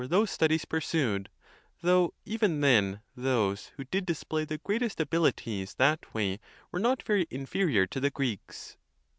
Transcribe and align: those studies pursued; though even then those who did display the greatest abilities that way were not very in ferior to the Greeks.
those 0.09 0.31
studies 0.31 0.65
pursued; 0.65 1.29
though 1.81 2.11
even 2.25 2.61
then 2.61 3.01
those 3.15 3.67
who 3.77 3.83
did 3.83 4.03
display 4.03 4.43
the 4.43 4.57
greatest 4.57 4.99
abilities 4.99 5.75
that 5.75 6.11
way 6.11 6.39
were 6.71 6.79
not 6.79 7.03
very 7.03 7.27
in 7.29 7.45
ferior 7.45 7.87
to 7.87 7.99
the 7.99 8.09
Greeks. 8.09 8.77